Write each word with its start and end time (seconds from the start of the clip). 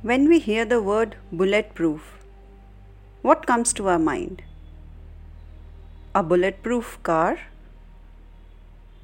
When 0.00 0.28
we 0.28 0.38
hear 0.38 0.64
the 0.64 0.80
word 0.80 1.16
bulletproof, 1.32 2.20
what 3.22 3.46
comes 3.48 3.72
to 3.72 3.88
our 3.88 3.98
mind? 3.98 4.42
A 6.14 6.22
bulletproof 6.22 7.02
car? 7.02 7.40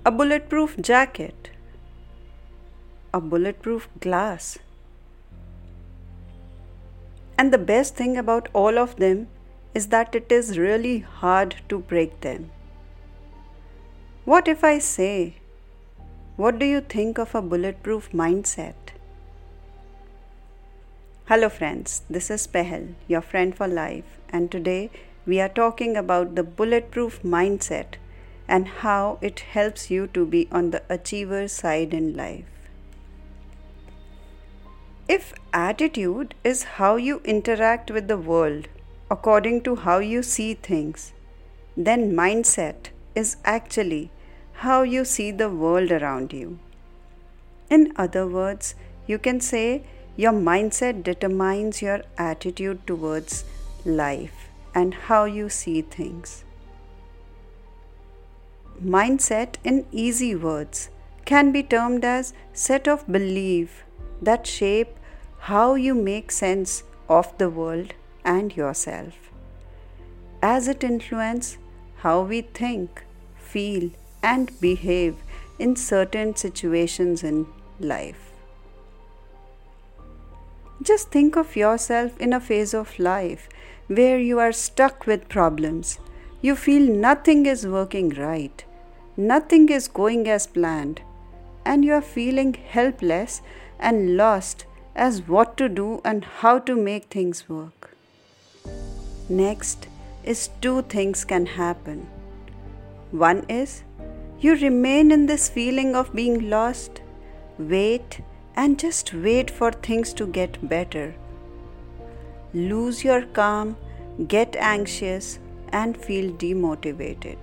A 0.06 0.12
bulletproof 0.12 0.76
jacket? 0.80 1.50
A 3.12 3.20
bulletproof 3.20 3.88
glass? 3.98 4.56
And 7.36 7.52
the 7.52 7.58
best 7.58 7.96
thing 7.96 8.16
about 8.16 8.48
all 8.52 8.78
of 8.78 8.94
them 8.94 9.26
is 9.74 9.88
that 9.88 10.14
it 10.14 10.30
is 10.30 10.56
really 10.56 11.00
hard 11.00 11.56
to 11.70 11.80
break 11.80 12.20
them. 12.20 12.52
What 14.24 14.46
if 14.46 14.62
I 14.62 14.78
say, 14.78 15.38
What 16.36 16.60
do 16.60 16.66
you 16.66 16.80
think 16.80 17.18
of 17.18 17.34
a 17.34 17.42
bulletproof 17.42 18.12
mindset? 18.12 18.83
Hello, 21.28 21.48
friends, 21.48 22.02
this 22.10 22.28
is 22.30 22.46
Pehel, 22.46 22.96
your 23.08 23.22
friend 23.22 23.56
for 23.56 23.66
life, 23.66 24.18
and 24.28 24.50
today 24.50 24.90
we 25.24 25.40
are 25.40 25.48
talking 25.48 25.96
about 25.96 26.34
the 26.34 26.42
bulletproof 26.42 27.22
mindset 27.22 27.94
and 28.46 28.68
how 28.82 29.16
it 29.22 29.40
helps 29.52 29.90
you 29.90 30.06
to 30.08 30.26
be 30.26 30.46
on 30.52 30.70
the 30.70 30.82
achiever 30.90 31.48
side 31.48 31.94
in 31.94 32.14
life. 32.14 32.68
If 35.08 35.32
attitude 35.54 36.34
is 36.44 36.64
how 36.74 36.96
you 36.96 37.22
interact 37.24 37.90
with 37.90 38.06
the 38.06 38.18
world 38.18 38.68
according 39.10 39.62
to 39.62 39.76
how 39.76 40.00
you 40.00 40.22
see 40.22 40.52
things, 40.52 41.14
then 41.74 42.12
mindset 42.12 42.88
is 43.14 43.38
actually 43.46 44.10
how 44.66 44.82
you 44.82 45.06
see 45.06 45.30
the 45.30 45.48
world 45.48 45.90
around 45.90 46.34
you. 46.34 46.58
In 47.70 47.94
other 47.96 48.26
words, 48.26 48.74
you 49.06 49.18
can 49.18 49.40
say 49.40 49.84
your 50.16 50.32
mindset 50.32 51.02
determines 51.02 51.82
your 51.82 52.02
attitude 52.16 52.86
towards 52.86 53.44
life 53.84 54.48
and 54.74 54.94
how 54.94 55.24
you 55.24 55.48
see 55.48 55.82
things. 55.82 56.44
Mindset 58.82 59.56
in 59.64 59.86
easy 59.92 60.34
words 60.34 60.88
can 61.24 61.52
be 61.52 61.62
termed 61.62 62.04
as 62.04 62.32
set 62.52 62.86
of 62.86 63.06
belief 63.10 63.84
that 64.20 64.46
shape 64.46 64.96
how 65.50 65.74
you 65.74 65.94
make 65.94 66.30
sense 66.30 66.82
of 67.08 67.36
the 67.38 67.50
world 67.50 67.94
and 68.24 68.56
yourself 68.56 69.24
as 70.44 70.68
it 70.68 70.84
influence 70.84 71.56
how 72.04 72.20
we 72.20 72.42
think, 72.42 73.02
feel 73.34 73.90
and 74.22 74.50
behave 74.60 75.16
in 75.58 75.74
certain 75.74 76.36
situations 76.36 77.24
in 77.24 77.46
life. 77.80 78.33
Just 80.82 81.10
think 81.10 81.36
of 81.36 81.56
yourself 81.56 82.20
in 82.20 82.32
a 82.32 82.40
phase 82.40 82.74
of 82.74 82.98
life 82.98 83.48
where 83.86 84.18
you 84.18 84.38
are 84.38 84.52
stuck 84.52 85.06
with 85.06 85.28
problems. 85.28 85.98
You 86.42 86.56
feel 86.56 86.82
nothing 86.92 87.46
is 87.46 87.66
working 87.66 88.10
right, 88.10 88.64
nothing 89.16 89.68
is 89.68 89.88
going 89.88 90.28
as 90.28 90.46
planned, 90.46 91.00
and 91.64 91.84
you 91.84 91.94
are 91.94 92.02
feeling 92.02 92.54
helpless 92.54 93.40
and 93.78 94.16
lost 94.16 94.66
as 94.94 95.26
what 95.28 95.56
to 95.56 95.68
do 95.68 96.00
and 96.04 96.24
how 96.24 96.58
to 96.58 96.74
make 96.74 97.04
things 97.04 97.48
work. 97.48 97.96
Next 99.28 99.88
is 100.22 100.50
two 100.60 100.82
things 100.82 101.24
can 101.24 101.46
happen. 101.46 102.06
One 103.10 103.44
is 103.48 103.84
you 104.40 104.56
remain 104.56 105.10
in 105.12 105.26
this 105.26 105.48
feeling 105.48 105.94
of 105.94 106.14
being 106.14 106.50
lost, 106.50 107.00
wait 107.58 108.20
and 108.56 108.78
just 108.78 109.12
wait 109.12 109.50
for 109.50 109.72
things 109.72 110.12
to 110.14 110.26
get 110.26 110.68
better. 110.68 111.14
Lose 112.52 113.02
your 113.04 113.22
calm, 113.22 113.76
get 114.28 114.56
anxious, 114.56 115.38
and 115.70 115.96
feel 115.96 116.32
demotivated. 116.32 117.36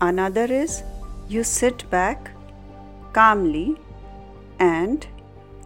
Another 0.00 0.44
is 0.44 0.82
you 1.28 1.42
sit 1.42 1.88
back 1.88 2.30
calmly 3.12 3.76
and 4.58 5.06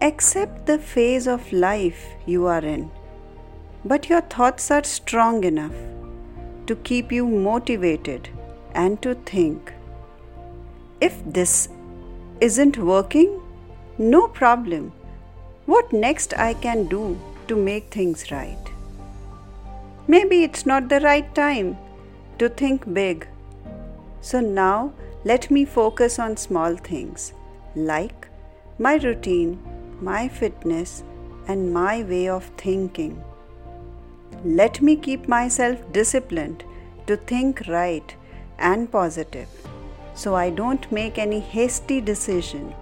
accept 0.01 0.67
the 0.67 0.79
phase 0.79 1.27
of 1.27 1.53
life 1.53 2.07
you 2.27 2.47
are 2.47 2.65
in. 2.65 2.91
But 3.85 4.09
your 4.09 4.21
thoughts 4.21 4.71
are 4.71 4.85
strong 4.85 5.43
enough 5.45 5.75
to 6.67 6.77
keep 6.77 7.11
you 7.11 7.27
motivated 7.27 8.29
and 8.75 9.01
to 9.03 9.15
think 9.15 9.73
if 11.01 11.23
this 11.25 11.69
isn't 12.41 12.77
working, 12.77 13.41
no 13.99 14.29
problem. 14.29 14.93
What 15.67 15.93
next 15.93 16.33
I 16.39 16.55
can 16.55 16.87
do 16.87 17.19
to 17.49 17.57
make 17.57 17.91
things 17.91 18.31
right? 18.31 18.73
Maybe 20.07 20.45
it's 20.45 20.65
not 20.65 20.89
the 20.89 21.01
right 21.01 21.35
time 21.35 21.77
to 22.39 22.49
think 22.49 22.93
big. 22.95 23.27
So 24.21 24.41
now 24.41 24.93
let 25.25 25.51
me 25.51 25.65
focus 25.65 26.19
on 26.19 26.37
small 26.37 26.77
things 26.77 27.33
like 27.75 28.29
my 28.79 28.95
routine, 28.95 29.59
my 30.01 30.29
fitness, 30.29 31.03
and 31.49 31.73
my 31.73 32.03
way 32.05 32.29
of 32.29 32.45
thinking. 32.57 33.23
Let 34.45 34.81
me 34.81 34.97
keep 34.97 35.27
myself 35.27 35.81
disciplined 35.93 36.63
to 37.07 37.17
think 37.17 37.67
right 37.67 38.15
and 38.59 38.91
positive 38.91 39.49
so 40.15 40.35
I 40.35 40.51
don't 40.51 40.91
make 40.91 41.19
any 41.19 41.41
hasty 41.41 42.01
decision 42.01 42.75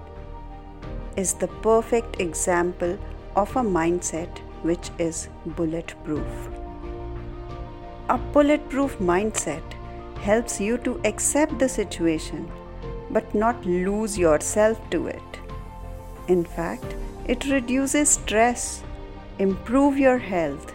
is 1.16 1.32
the 1.34 1.48
perfect 1.68 2.20
example 2.20 2.98
of 3.34 3.54
a 3.56 3.62
mindset 3.62 4.38
which 4.62 4.90
is 4.98 5.28
bulletproof. 5.46 6.48
A 8.08 8.18
bulletproof 8.18 8.98
mindset 8.98 9.62
helps 10.20 10.60
you 10.60 10.78
to 10.78 11.00
accept 11.04 11.58
the 11.58 11.68
situation 11.68 12.50
but 13.10 13.34
not 13.34 13.64
lose 13.64 14.18
yourself 14.18 14.78
to 14.90 15.06
it. 15.06 15.40
In 16.28 16.44
fact, 16.44 16.96
it 17.26 17.46
reduces 17.46 18.08
stress, 18.10 18.82
improve 19.38 19.98
your 19.98 20.18
health 20.18 20.72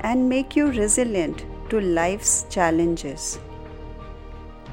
and 0.00 0.28
make 0.28 0.56
you 0.56 0.66
resilient 0.70 1.44
to 1.70 1.80
life's 1.80 2.44
challenges. 2.50 3.38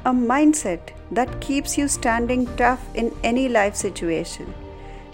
A 0.04 0.12
mindset 0.12 0.90
that 1.10 1.40
keeps 1.40 1.78
you 1.78 1.88
standing 1.88 2.46
tough 2.56 2.84
in 2.94 3.14
any 3.22 3.48
life 3.48 3.74
situation 3.74 4.52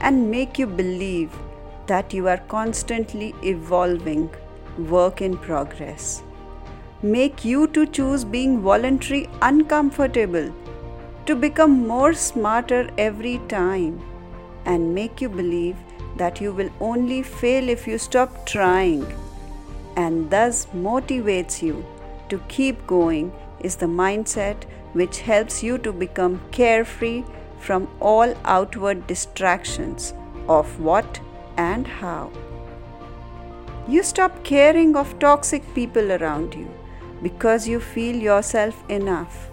and 0.01 0.31
make 0.31 0.59
you 0.59 0.67
believe 0.67 1.31
that 1.87 2.13
you 2.15 2.29
are 2.29 2.39
constantly 2.49 3.35
evolving, 3.43 4.31
work 4.79 5.21
in 5.21 5.37
progress. 5.37 6.23
Make 7.03 7.45
you 7.45 7.67
to 7.69 7.87
choose 7.87 8.25
being 8.25 8.61
voluntary 8.61 9.29
uncomfortable, 9.43 10.53
to 11.27 11.35
become 11.35 11.87
more 11.87 12.13
smarter 12.13 12.91
every 12.99 13.39
time, 13.49 14.01
and 14.65 14.95
make 14.95 15.21
you 15.21 15.29
believe 15.29 15.77
that 16.17 16.41
you 16.41 16.53
will 16.53 16.71
only 16.81 17.23
fail 17.23 17.69
if 17.69 17.87
you 17.87 17.99
stop 17.99 18.47
trying, 18.47 19.07
and 19.97 20.31
thus 20.31 20.67
motivates 20.75 21.63
you 21.63 21.85
to 22.29 22.39
keep 22.49 22.87
going 22.87 23.33
is 23.61 23.77
the 23.77 23.87
mindset 23.87 24.65
which 24.93 25.21
helps 25.21 25.63
you 25.63 25.79
to 25.79 25.93
become 25.93 26.41
carefree 26.51 27.23
from 27.61 27.89
all 28.01 28.35
outward 28.45 29.07
distractions 29.07 30.15
of 30.49 30.81
what 30.81 31.21
and 31.57 31.87
how. 31.87 32.31
You 33.89 34.03
stop 34.03 34.43
caring 34.45 34.97
of 34.97 35.19
toxic 35.19 35.63
people 35.75 36.13
around 36.13 36.55
you 36.55 36.69
because 37.23 37.69
you 37.69 37.81
feel 37.81 38.17
yourself 38.17 38.83
enough 38.89 39.51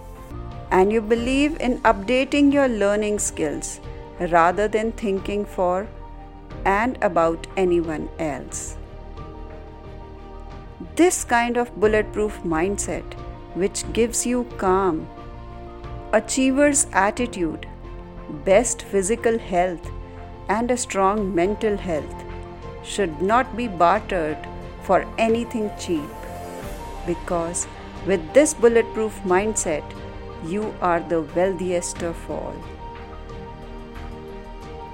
and 0.70 0.92
you 0.92 1.00
believe 1.00 1.60
in 1.60 1.78
updating 1.92 2.52
your 2.52 2.68
learning 2.68 3.18
skills 3.18 3.80
rather 4.20 4.68
than 4.68 4.92
thinking 4.92 5.44
for 5.44 5.86
and 6.64 6.98
about 7.02 7.46
anyone 7.56 8.08
else. 8.18 8.76
This 10.96 11.24
kind 11.24 11.56
of 11.56 11.74
bulletproof 11.80 12.40
mindset, 12.42 13.14
which 13.54 13.84
gives 13.92 14.26
you 14.26 14.44
calm, 14.58 15.08
achiever's 16.12 16.86
attitude, 16.92 17.67
best 18.44 18.82
physical 18.82 19.38
health 19.38 19.90
and 20.48 20.70
a 20.70 20.76
strong 20.76 21.34
mental 21.34 21.76
health 21.76 22.24
should 22.82 23.20
not 23.20 23.56
be 23.56 23.68
bartered 23.68 24.38
for 24.82 25.04
anything 25.18 25.70
cheap 25.78 26.10
because 27.06 27.66
with 28.06 28.32
this 28.32 28.54
bulletproof 28.54 29.20
mindset, 29.24 29.84
you 30.44 30.74
are 30.80 31.00
the 31.00 31.22
wealthiest 31.36 32.02
of 32.02 32.30
all. 32.30 32.54